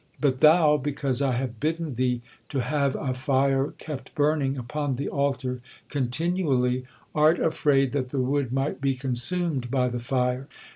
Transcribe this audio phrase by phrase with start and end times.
[0.19, 5.07] But thou, because I have bidden thee to have 'a fire kept burning upon the
[5.07, 10.47] altar continually,' art afraid that the wood might be consumed by the fire.